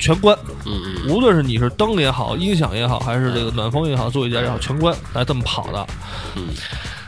[0.00, 0.36] 全关，
[0.66, 5.86] 嗯嗯无论是你是灯也好，音响也好，还是这个暖风也好，座椅架也好，全关来这么跑的。
[6.36, 6.48] 嗯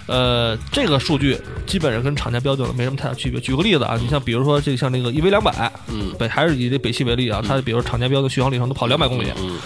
[0.08, 3.40] 呃，这个数据基本上跟厂家标准的没什么太大区别。
[3.40, 9.56] 举个例子啊，你像比如说这个像那个 EV 两百，嗯北还是以这北汽为例啊，它比如厂家标的续航里程都跑两百公里，嗯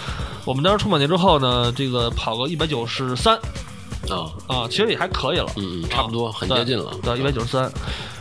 [0.45, 3.35] 我们当时充满电之后呢，这个跑个一百九十三
[4.09, 6.91] 啊啊，其实也还可以了，嗯嗯，差不多，很接近了。
[7.01, 7.69] 对，一百九十三。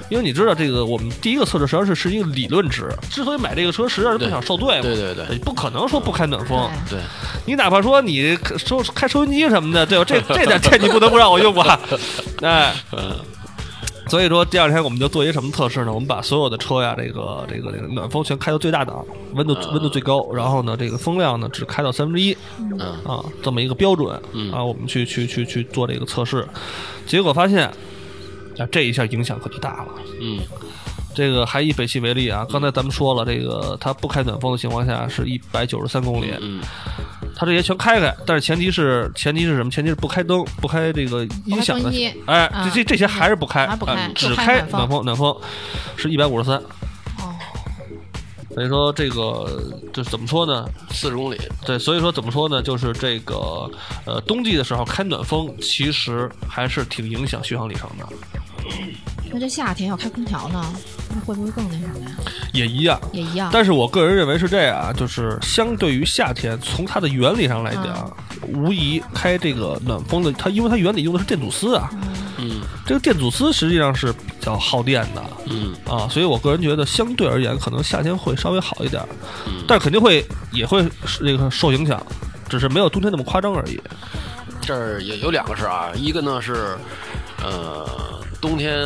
[0.08, 2.88] 因为你知道这个，我们第一个测试实际上是是一个理论值。
[3.10, 4.82] 之所以买这个车，实际上是不想受罪嘛。
[4.82, 6.70] 对对对你不可能说不开暖风。
[6.88, 6.98] 对，
[7.44, 10.04] 你哪怕说你收开收音机什么的，对吧？
[10.04, 11.80] 这 这点这你不能不让我用吧？
[12.42, 13.16] 哎，嗯
[14.08, 15.92] 所以说第二天我们就做一个什么测试呢？
[15.92, 26.46] 我们把所有的车呀，这个这个这个暖风全开到最大档，温度温度最高，然后呢，这个风量呢只开到三分之一嗯啊，这么一个标准嗯啊，我们去去去去做这个测试，
[27.04, 27.68] 结果发现，
[28.58, 29.88] 啊，这一下影响可就大了。
[30.20, 30.40] 嗯
[31.14, 36.60] 这个还以北汽为例啊，刚才咱们说了，这个它不开暖风的情况下是一百九十三公里，嗯
[37.34, 39.70] 它这些全开开，但是前提是前提是什么？
[39.70, 41.90] 前提是不开灯，不开这个音响的
[42.26, 45.36] 哎，啊这这这些还是不开，嗯不开哎只开开暖风暖风，暖风
[45.96, 46.62] 是一百五十三，
[48.56, 50.66] 所以说这个就是怎么说呢？
[50.90, 52.62] 四十公里，对，所以说怎么说呢？
[52.62, 53.70] 就是这个
[54.06, 58.06] 呃，冬季的时候开暖风，其实还是挺影响续航里程的，
[59.30, 60.64] 那这夏天要开空调呢，
[61.14, 62.16] 那会不会更那什么呀？
[62.54, 62.98] 也一样。
[63.12, 63.50] 也一样。
[63.52, 68.10] 但是我个人认为是这样啊，就是相对于夏天，从它的原理上来讲，
[68.54, 71.98] 无疑开这个暖风的，它因为它原理用的是电阻丝啊，嗯
[72.86, 79.02] 这个电阻丝实际上是比较耗电的嗯啊，所以我个人觉得相对而言，可能夏天会稍微好一点，
[79.46, 80.88] 嗯，但肯定会也会
[81.20, 82.00] 那个受影响，
[82.48, 83.80] 只是没有冬天那么夸张而已。
[84.60, 86.76] 这儿也有两个事儿啊，一个呢是，
[87.42, 87.88] 呃，
[88.40, 88.78] 冬天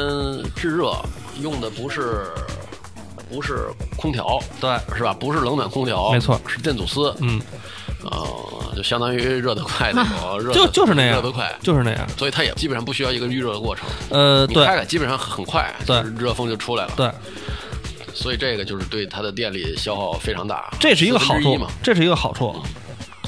[0.57, 0.93] 制热
[1.41, 2.27] 用的不是
[3.31, 5.15] 不是空调，对，是吧？
[5.19, 7.41] 不是冷暖空调，没错是电阻丝，嗯，
[8.05, 12.07] 呃，就相当于热得快那种，热就得就是那样热得快，就是那样。
[12.17, 17.11] 所以它也基本上不需要一个预热的过程，呃，对开开基本上很快，对热风就出来了，对，
[18.15, 22.55] 所以这个就是对它的电力消耗非常大，这是一个好处这是一个好处。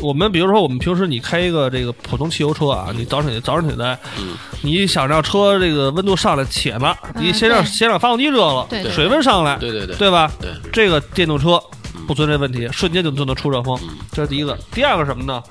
[0.00, 10.28] 我们比如说，我们平时你开一个这个普通汽油车啊，你早上起早上起来，嗯你想让车这个温度上来，且呢，嗯你先让先让发动机热了，对对水温上来，对对对对吧？
[10.40, 11.62] 对，这个电动车
[12.06, 14.58] 不存在问题，瞬间就就能出热风，嗯这是第一个。
[14.72, 15.42] 第二个什么呢？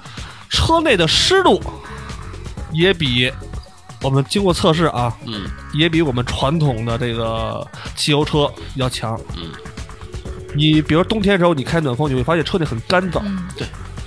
[0.50, 1.62] 车内的湿度
[2.74, 3.32] 也比
[4.02, 9.20] 我们经过测试啊，嗯也比我们传统的这个汽油车要强。
[9.38, 9.52] 嗯，
[10.56, 13.48] 你比如冬天的时候，你开暖风，你会发现车内很干燥，嗯，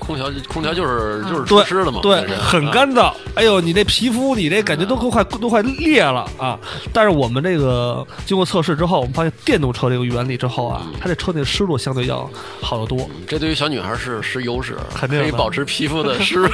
[0.05, 2.65] 空调空调就是嗯就是湿的嘛，对很。
[2.71, 3.13] 干燥。
[3.35, 6.59] 哎呦，你这皮肤，你这感觉都都快都快裂了啊！
[6.93, 12.29] 但是我们这个经过测试之后，我们发现电动车这个原理之后啊，它这车内湿度相对要
[12.61, 13.09] 好得多。
[13.29, 16.51] 这对于小女孩是是优势，肯定可以保持皮肤的湿润，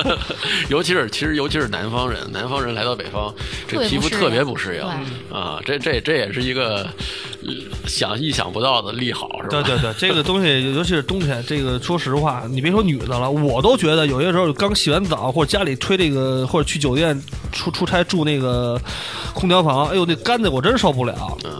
[0.68, 3.34] 尤其是其实尤其是南方人，南方人来到北方，
[3.68, 4.82] 这皮肤特别不适应
[5.34, 6.88] 啊，这这这也是一个呃
[7.86, 9.48] 想意想不到的利好，是吧？
[9.48, 17.20] 对对对，这个东西，尤其是冬天，这个说实话，你别说女的了，我都觉得有些时候刚洗完澡，或者家里吹这个，或者去酒店
[17.52, 18.80] 出出差住那个
[19.34, 21.38] 空调房，哎呦，那干的我真受不了。
[21.44, 21.50] 嗯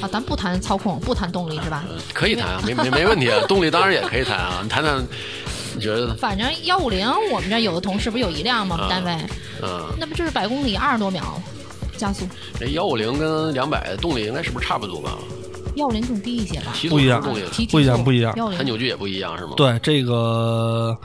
[0.00, 1.84] 啊，咱不谈操控，不谈动力是吧？
[2.12, 5.04] 可以谈啊，没没没问题啊，动力当然也可以谈啊，你谈谈，
[5.74, 6.14] 你觉得？
[6.16, 8.76] 反正幺五零，我们这有的同事不是有一辆吗？
[8.76, 9.24] 我们单位
[9.62, 11.40] 嗯，那不就是百公里二十多秒
[11.96, 12.26] 加速？
[12.58, 15.18] 这幺五零跟两百动力应该是不是差不多吧？
[15.76, 16.72] 幺五零更低一些吧？
[16.74, 19.54] 提不一样动力，提不一样不一样幺五零它扭矩也不一样是吗？
[19.56, 20.96] 对这个，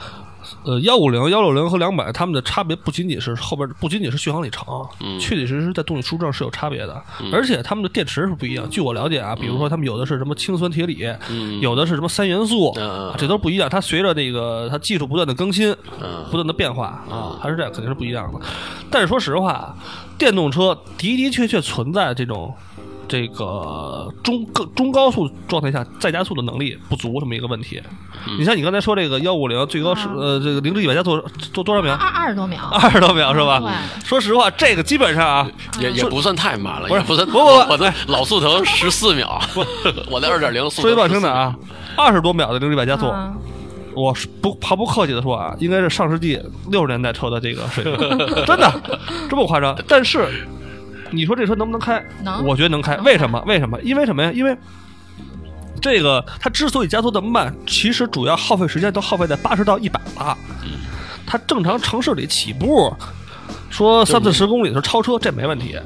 [0.63, 4.65] 呃，幺五零、幺六零和两百，它们的差别不仅仅是后边，不仅仅是续航里程，
[5.01, 8.69] 嗯确确实实在动力输出上是有差别的，而且它们的电池是不一样。
[8.69, 13.69] 据我了解啊，比如说它们有的是什么氢酸铁锂，嗯有的是什么三元素，嗯这都不一样。
[13.69, 18.39] 它随着那个它技术不断的更新，嗯不断的变化啊，还是这样，肯定是不一样的。
[18.89, 19.75] 但是说实话，
[20.17, 22.53] 电动车的的确确存在这种。
[23.09, 27.81] 这个中高中高速状态下再加速的能力不足这么一个问题。
[28.37, 30.13] 你像你刚才说这个幺五零最高是啊。
[30.15, 31.19] 呃这个零至一百加速
[31.51, 31.93] 做多少秒？
[31.95, 32.19] 二？
[32.19, 33.59] 二十多秒， 二十多秒是吧？
[33.59, 34.05] 对。
[34.05, 37.71] 说实话，这个基本上啊，也也不算太慢了，不是不算不不不。
[37.71, 39.41] 我在 老速腾十四秒，
[40.11, 41.55] 我在二点零速说句不好听的啊，
[41.97, 43.35] 二十多秒的零至一百加速，嗯。
[43.95, 47.97] 我不毫不客气的说啊，应该是上世纪六十年代车的这个水平，
[48.45, 49.75] 真的这么夸张？
[49.87, 50.47] 但是
[51.11, 52.03] 你说这车能不能开？
[52.23, 52.95] 能我觉得能开。
[52.95, 53.41] 能为什么？
[53.47, 53.79] 为什么？
[53.81, 54.31] 因为什么呀？
[54.33, 54.57] 因为
[55.81, 60.37] 这个它之所以加速这么慢，其实主要耗费时间都耗费在八十到一百了。
[61.25, 62.93] 它正常城市里起步，
[63.69, 65.77] 说三四十公里的时候超车，这没问题。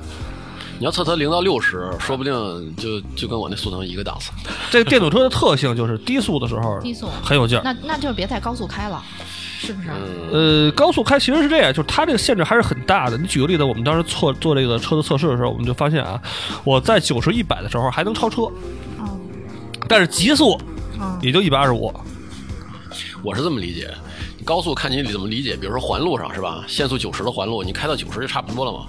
[0.79, 2.33] 你要测它零到六十，说不定
[2.75, 4.31] 就就跟我那速腾一个档次。
[4.71, 7.61] 这个电动车的特性就是低速的时候低速很有劲儿。
[7.63, 9.01] 那那就别在高速开了，
[9.65, 9.89] 是不是？
[9.89, 13.17] 嗯呃，高速开其实是这样，就是它这个限制还是很大的。
[13.17, 16.21] 你举个例子，我们当时做做这个车的测试的时候，我们就发现啊，
[16.65, 18.41] 我在九十一百的时候还能超车，
[18.97, 19.17] 哦，
[19.87, 20.59] 但是极速
[20.99, 21.93] 嗯，也就一百二十五。
[23.23, 23.89] 我是这么理解，
[24.37, 25.55] 你高速看你怎么理解。
[25.55, 28.79] 比如说环路上是吧，限速九十的环路，你开到九十就差不多了嘛。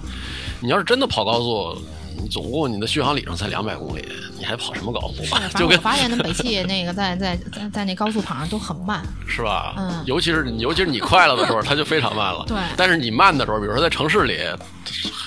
[0.59, 1.77] 你要是真的跑高速，
[2.21, 5.23] 你总共你的续航里程才两百公里，你还跑什么高速
[5.57, 9.75] 就跟发现那北汽那个在在在在那高速跑上都很慢，是吧？
[9.77, 12.43] 嗯尤其是尤其是你快了的时候，它就非常慢了。
[12.47, 14.39] 对但是你慢的时候，比如说在城市里，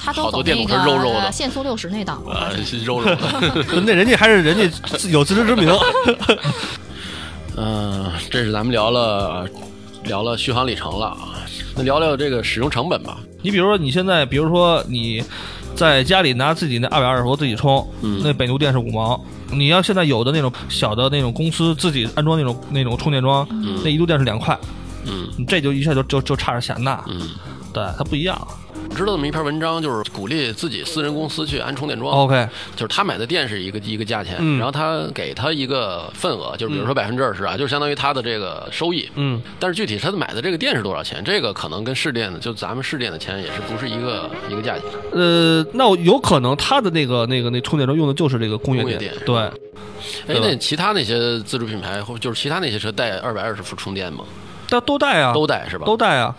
[0.04, 3.64] 它都走好多电那个动车肉肉的呃限速六十那档，呃，肉肉的。
[3.84, 5.70] 那人家还是人家有自知之明。
[7.56, 9.48] 嗯，这是咱们聊了
[10.04, 11.42] 聊了续航里程了啊，
[11.74, 13.18] 那聊聊这个使用成本吧。
[13.42, 15.22] 你比如说你现在，比如说你
[15.78, 19.18] 在家里拿自己那二百二十伏自己充，嗯那北牛电是五毛。
[19.52, 23.46] 你要现在有的那种小的那种公司自己安装那种那种充电桩，
[23.84, 24.58] 那一度电是两块，
[25.46, 27.04] 这就一下就就就差着钱呐。
[27.06, 27.30] 嗯，
[27.72, 28.36] 对，它不一样。
[28.94, 32.12] 知道这么一篇文章，就是鼓励自己私人公司去安充电桩。
[32.12, 39.08] OK，就是他买的电是一个一个价钱，然后他给他一个份额，就是比如说百分之二十啊，就是相当于他的这个收益。
[39.14, 44.82] 嗯，但是具体他买的这个电是多少钱，这个可能跟市电的，就咱们市电的钱也是不是一个一个价钱。
[45.12, 49.36] 呃，那有可能他的那个那个那充电桩用的就是这个工业电对，
[50.26, 54.24] 哎，那其他那些自主品牌或就是其他那些车带二百二十伏充电吗？
[54.68, 55.86] 但都带啊，都带是吧？
[55.86, 56.34] 都带啊。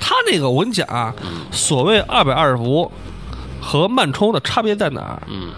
[0.00, 1.14] 他那个我跟你讲啊，
[1.50, 2.90] 所谓二百二十伏
[3.60, 5.22] 和慢充的差别在哪儿？
[5.28, 5.50] 嗯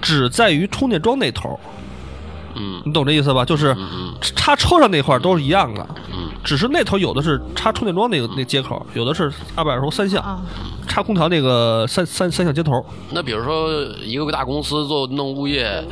[0.00, 1.58] 只在于充电桩那头，
[2.56, 3.42] 嗯你懂这意思吧？
[3.42, 3.74] 就是
[4.20, 10.42] 插车上那块儿都是一样的，嗯只是那头有的是插充电桩那个那接口，有的是二百二十伏三项，啊，
[10.86, 12.72] 插空调那个三三三项接头。
[13.12, 13.72] 那比如说
[14.02, 15.82] 一个大公司做弄物业，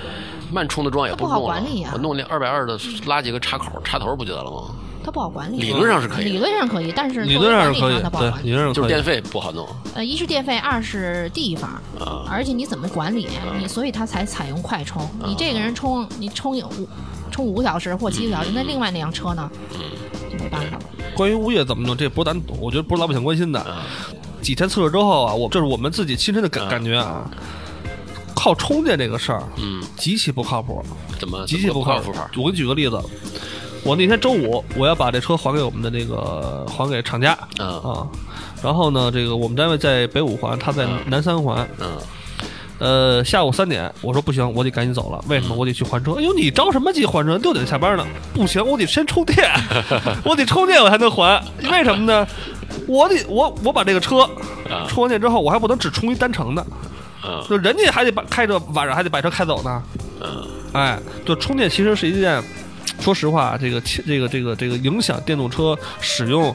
[0.53, 4.75] 慢充的桩也不好管理啊我弄那二百二的拉几个插口插头不就得了吗？
[5.05, 5.59] 它不好管理。
[5.59, 8.47] 理论上是可以理论上可以，但是理论上是可以作为管理上它，不好对，管理。
[8.49, 9.03] 理论上就是电。
[9.03, 12.25] 费不好弄呃，一是电费，二是地方，啊。
[12.31, 15.09] 而且你怎么管理，你所以它才采用快充。
[15.27, 16.89] 你这个人充，你充五
[17.31, 19.51] 充五个小时或七个小时，那另外那辆车呢，
[20.31, 20.83] 就没办法了。
[21.17, 23.61] 关于物业怎么弄，这不是咱，我觉得不是老百姓关心的。
[23.61, 23.83] 啊
[24.43, 27.31] 几天测试之后啊，我这是我们自己亲身的感啊感觉啊，
[28.35, 30.85] 靠充电这个事儿嗯，极其不靠谱，
[31.17, 32.13] 怎么极其不靠谱？。
[32.37, 33.01] 我给你举个例子，
[33.85, 38.07] 我那天周五我要把这车还给我们的那个还给厂家嗯啊，
[38.63, 41.69] 然后呢，这个我们单位在北五环，他在南三环。
[41.81, 41.89] 嗯
[42.79, 45.25] 呃，下午三点，我说不行，我得赶紧走了。
[45.29, 45.55] 为什么？
[45.55, 46.15] 我得去还车。
[46.15, 47.39] 哎呦，你着什么急还车？
[47.39, 48.05] 六点下班呢？
[48.35, 49.49] 不行，我得先充电，
[50.25, 51.41] 我得充电我才能还。
[51.71, 52.27] 为什么呢？
[52.89, 54.23] 我得我我把这个车
[54.69, 56.67] 啊充完电之后，我还不能只充一单程的，
[57.25, 59.83] 嗯就人家还得把开着晚上还得把车开走呢。
[60.21, 62.43] 嗯哎，就充电其实是一件，
[63.03, 66.55] 说实话，这个这个这个这个影响电动车使用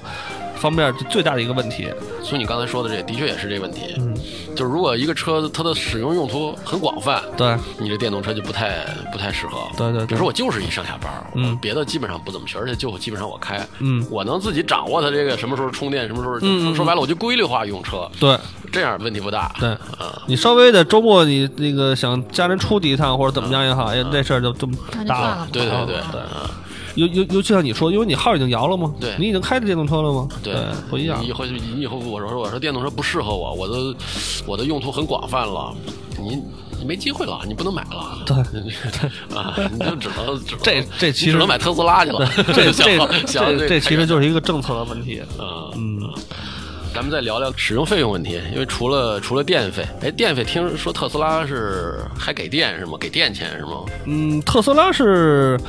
[0.57, 1.87] 方面最大的一个问题。
[2.21, 3.95] 所以你刚才说的这的确也是这个问题。
[3.97, 4.13] 嗯，
[4.55, 9.59] 就是如果一个车它的使用用途很广泛，对你这电动车就不太不太适合。
[9.77, 16.37] 对对对比如说我就是一上下班，嗯我别的基本上不怎么去，而且就基本上我开，嗯我能自己掌握它这个什么时候充电，什么时候。
[16.41, 18.37] 嗯说白了，我就规律化用车，对
[18.71, 19.51] 这样问题不大。
[19.59, 19.69] 对。
[19.69, 25.47] 啊，你稍微的周末你那个想家人出去一趟或者怎么样也好，哎，这事儿就这么大那就算了。
[25.51, 26.51] 对对对对啊
[26.97, 30.27] 尤尤尤其像你说，因为你号已经摇了吗，对你已经开着电动车了吗？
[30.43, 30.55] 对，
[30.89, 31.27] 不一样你。
[31.27, 33.95] 以后你以后我说我说电动车不适合我，我的
[34.45, 35.73] 我的用途很广泛了，
[36.19, 36.41] 你
[36.79, 38.19] 你没机会了，你不能买了。
[38.25, 38.35] 对
[39.37, 42.29] 啊，你就只能只能这这其实只能买特斯拉去了。
[42.53, 45.21] 这 想这想这这其实就是一个政策的问题。
[45.39, 46.13] 嗯嗯，
[46.97, 52.97] 咱们再聊聊使用费用问题，因为除了除了电费，哎，电费听说特斯拉是还给电是吗？
[52.99, 53.85] 给电钱是吗？
[54.05, 55.59] 嗯，特斯拉是，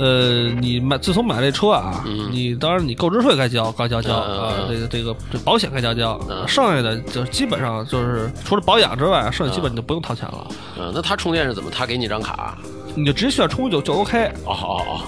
[0.00, 10.44] 呃，你买自从买这车啊，嗯你当然你购置税该交，该交交啊，嗯这个这个这保险该交交，嗯剩下的就基本上就是除了保养之外，剩下基本你就不用掏钱了，
[10.76, 11.70] 嗯，那他充电是怎么？
[11.70, 12.58] 他给你张卡？
[12.96, 14.24] 你就直接需要充就就 OK。
[14.44, 15.00] 哦哦哦，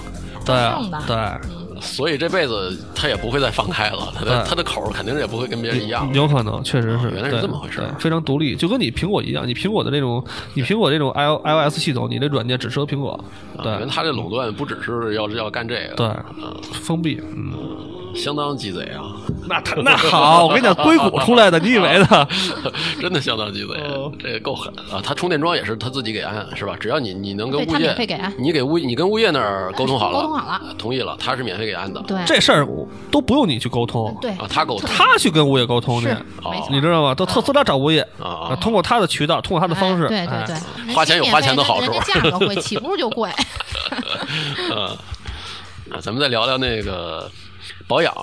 [0.45, 0.55] 对
[1.05, 1.17] 对。
[1.87, 6.07] 所以这辈子他也不会再放开了，他的对他的口儿肯定也不会跟别人一样。
[6.13, 10.23] 有可能，确实是，哦原来是这么回事儿非常独立，就跟你苹果一样，你苹果的那种，
[10.53, 13.11] 你苹果这种 i iOS 系统，你的软件只适合苹果，
[13.57, 16.07] 啊对他这垄断不只是要要干这个，对
[16.41, 17.53] 嗯，封闭，嗯，
[18.15, 19.15] 相当鸡贼啊，
[19.47, 22.27] 那他那好，我跟你讲，硅谷出来的，你以为呢？
[23.01, 25.01] 真的相当鸡贼，哦这个够狠啊！
[25.03, 26.75] 他充电桩也是他自己给安是吧？
[26.79, 32.17] 只要你你能跟物业免费给安，你给物你跟物业那儿沟通好了， 沟通好了同意了，他是免费给安的，对。
[32.25, 32.67] 这事儿
[33.11, 36.09] 都不用你去沟通，对啊，他沟通，他去跟物业沟通去，
[36.43, 36.53] 哦。
[36.71, 37.13] 你知道吗？
[37.15, 40.95] 都特斯拉找物业啊啊通过他的渠道，通过他的方式，哎对对对。
[40.95, 43.29] 花钱有花钱的好处价格贵，起步就贵。
[44.73, 44.87] 嗯，
[45.91, 47.29] 啊，咱们再聊聊那个
[47.87, 48.13] 保养，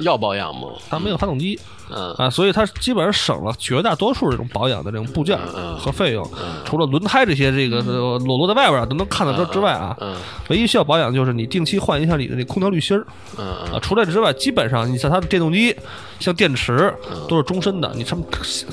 [0.00, 0.68] 要保养吗？
[0.88, 1.58] 他没有发动机
[1.94, 2.14] 嗯。
[2.18, 5.38] 啊，所以它基本上省了绝大多数这种保养的这种部件
[5.78, 6.28] 和费用，
[6.64, 10.16] 除了轮胎这些这个呃裸露在外边儿都能看得到之外啊，嗯
[10.48, 13.06] 唯一需要保养就是你定期换一下你的那空调滤芯儿
[13.38, 13.70] 嗯啊。
[13.74, 15.74] 嗯除了这之外，基本上你像它的电动机、
[16.18, 17.26] 像电池嗯。
[17.28, 18.24] 都是终身的，你什么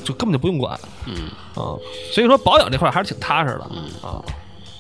[0.04, 1.76] 就根本就不用管嗯，啊。
[2.14, 4.22] 所以说保养这块还是挺踏实的啊。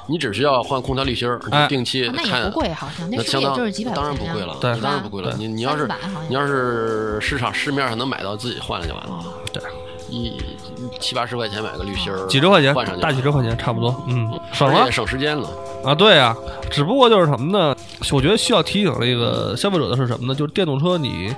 [0.10, 5.36] 你只需要换空调滤芯儿，定期那看也不贵，好像那相当就是几百当然不贵了，对当然不贵了。
[5.38, 9.24] 你你要是300好像你要是市场市面上能买到，自己换了就完了。
[9.54, 9.62] 对，
[10.10, 10.34] 一
[11.00, 15.50] 七八十块钱买个滤芯儿，几十块钱换上，去大几十块钱差不多，嗯，省了省时间了。
[15.84, 16.36] 啊，对呀、
[16.70, 17.76] 只不过就是什么呢？
[18.12, 20.36] 我觉得需要提醒这个消费者的是什么呢？
[20.36, 21.34] 就是电动车你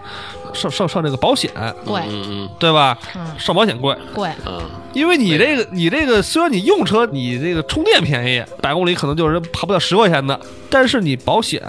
[0.54, 1.52] 上上上这个保险，
[1.86, 2.98] 贵嗯嗯对吧？
[3.16, 4.60] 嗯上保险贵，贵，嗯
[4.94, 10.40] 因为你这个你这个虽然你用车你这个充电便宜，百公里可能就是跑不到十块钱的，
[10.70, 11.62] 但是你保险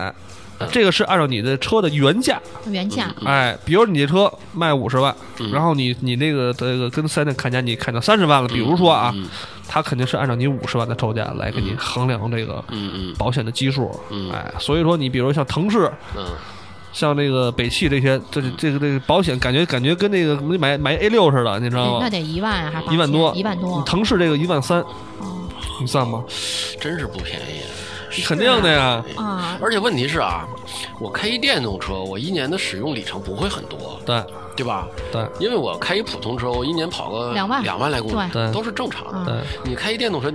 [0.71, 2.41] 这个是按照你的车的原价，
[2.71, 5.51] 原价，哎，比如你这车卖五十万，嗯。
[5.51, 9.29] 然后你你那个这个跟四 S 店砍价，你砍到三十万了，比如说啊，嗯
[9.69, 13.15] 他肯定是按照你五十万的售价来给你衡量这个嗯嗯。
[13.17, 14.31] 保险的基数，嗯。
[14.31, 16.27] 哎，所以说你比如像腾势，嗯。
[16.93, 22.01] 像那个北汽这些，这这个这个保险感觉感觉跟那个买买 A 六似的，你知道吗？
[22.03, 24.81] 那得一万啊还是一万多，一万多，腾势这个一万三，
[25.19, 25.49] 哦。
[25.81, 26.23] 你算吗？
[26.79, 27.63] 真是不便宜。
[28.25, 30.47] 肯定的呀，啊，而且问题是啊，
[31.01, 34.23] 我开一电动车，我一年的使用里程不会很多，对
[34.57, 34.87] 对吧？
[35.11, 39.33] 对因为我开一普通车，我一年跑个两万两万来公里，对都是正常的。
[39.33, 39.71] 对。
[39.71, 40.31] 你开一电动车，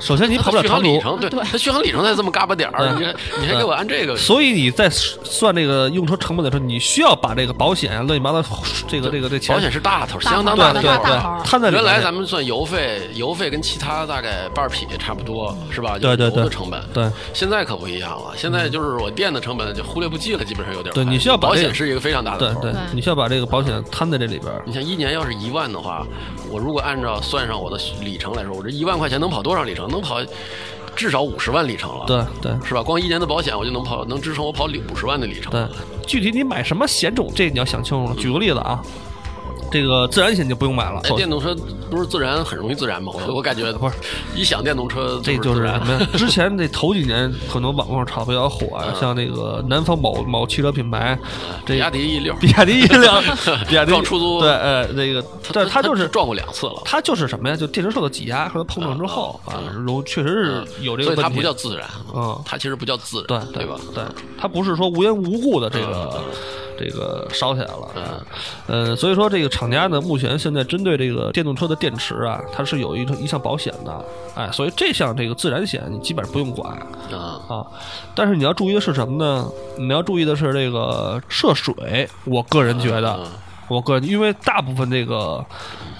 [0.00, 8.42] 首先你跑不了长途，续航里程，对，它续航里程才这么嘎巴点儿，你还你还给我按这个，所以你在算这个用车成本的时候，你需要把这个保险啊乱七八糟
[8.88, 15.98] 这个这个这钱保险是大头，相当大的头对对大头，摊在原来咱们算油费，油费跟其他大概半儿匹差不多，是吧？
[15.98, 16.80] 对对对油的成本。
[16.94, 20.94] 对现在可不一样了，现在就是我电的成本就忽略不计了，基本上有点儿。
[20.94, 22.60] 对你需要保险是一个非常大的头。
[22.62, 24.62] 对，你需要把这个保险摊在这里边儿。
[24.66, 26.06] 你像一年要是一万的话，
[26.50, 29.89] 我如果按照算上我的里程来说，我这一万块钱能跑多少里程？
[29.90, 30.16] 能跑
[30.96, 32.04] 至少五十万里程了。
[32.06, 32.82] 对对是吧？
[32.82, 35.50] 光一年的保险，我就能跑，能支撑我跑五十万的里程。
[35.50, 35.66] 对，
[36.06, 38.16] 具体你买什么险种，这你要想清楚了。
[38.16, 38.82] 举个例子啊，
[39.70, 41.00] 这个自然险就不用买了。
[41.04, 41.54] 哎，电动车
[41.90, 43.12] 不是自燃很容易自燃吗？
[43.26, 43.94] 我我感觉不是，
[44.34, 46.08] 一想电动车这就是什么呀？
[46.14, 51.18] 之前这头几年可能网络上炒比较火啊，像那个南方某某汽车品牌，
[51.64, 53.22] 这比亚迪 E 六， 比亚迪一辆，
[53.68, 57.56] 比亚迪撞出租对，呃，那个，但是它就是撞过两次了，它就是什么呀？
[57.56, 63.76] 就电池受到挤压和碰撞之后啊，容确实是有这个它不叫自燃，嗯它其实不叫自对燃，对吧？
[63.94, 64.04] 对，
[64.38, 66.22] 它不是说无缘无故的这个
[66.82, 67.88] 这个烧起来了。
[67.94, 74.04] 嗯，呃，所以说这个厂家呢，目前现在针对这个电动车的电池啊，它是有一一项保险的，
[74.34, 76.74] 哎，所以这项这个自燃险你基本上不用管
[77.12, 77.66] 啊，啊。
[78.14, 79.46] 但是你要注意的是什么呢？
[79.76, 83.26] 你要注意的是这个涉水，我个人觉得，嗯
[83.70, 85.44] 我个人因为大部分这个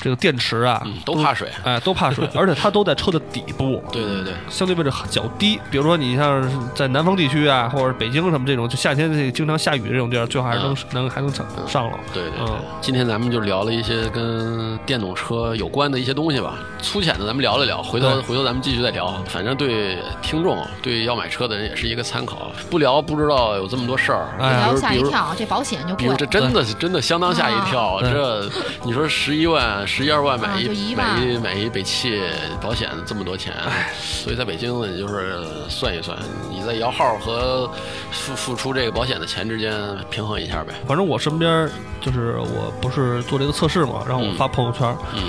[0.00, 1.48] 这个电池啊，嗯都怕水。
[1.62, 3.80] 哎，都怕水， 而且它都在车的底部。
[3.92, 6.42] 对对对，相对位置较低，比如说你像
[6.74, 11.96] 在南方地区啊，或者北京什么这种，就夏天这个经常下雨这种地儿，最好还是能、能还能上上了。
[12.12, 19.22] 对对对嗯，今天咱们就聊了一些跟电动车有关的一些东西吧，粗浅的咱们聊了聊，回头回头咱们继续再聊。
[19.28, 24.26] 反正对听众，对要买车的人也是一个参考，不聊不知道有这么多事儿。
[24.40, 26.26] 哎聊比如吓一跳，这保险就贵这。
[26.26, 28.50] 真的是真的相当吓一跳，对这
[28.84, 32.20] 你说十一万、十一二万买啊一买一买一北汽
[32.60, 33.54] 保险这么多钱，
[33.98, 36.16] 所以在北京呢，你就是算一算，
[36.50, 37.70] 你在摇号和
[38.10, 39.72] 付付出这个保险的钱之间
[40.10, 40.74] 平衡一下呗。
[40.86, 41.68] 反正我身边
[42.00, 45.22] 就是我不是做这个测试嘛，然后我发朋友圈，嗯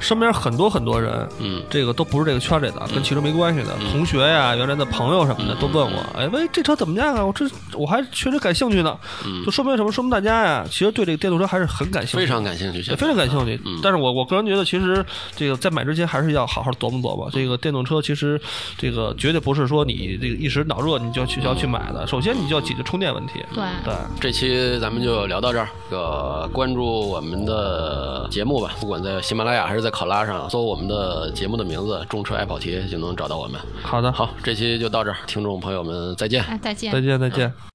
[0.00, 7.24] 身边很多很多人，嗯这个都不是这个圈里的，跟汽车没关系的，同学呀、原来的朋友什么的都问我，哎喂，这车怎么样啊？
[7.24, 8.96] 我这我还确实感兴趣呢，
[9.26, 9.90] 嗯就说明什么？
[9.90, 13.60] 说明大家呀，其实对这个电动车还是很感兴趣，非常感兴趣，非常感兴趣。
[13.64, 17.30] 嗯但是我我个人觉得，其实这个在买之前还是要好好琢磨琢磨。
[17.32, 18.40] 这个电动车其实
[18.76, 22.06] 这个绝对不是说你这个一时脑热你就去要去买的。
[22.06, 23.44] 首先你就要解决充电问题。
[23.54, 25.68] 对对，这期咱们就聊到这儿。
[25.90, 33.60] 这个关注我们的节目吧，不管在喜马拉雅还是在考拉上，搜我们的节目的名字“众车爱跑题”就能找到我们。
[33.82, 36.42] 好的，好，这期就到这儿，听众朋友们再见。
[36.44, 37.00] 哎，再见再。
[37.00, 37.52] 见再见。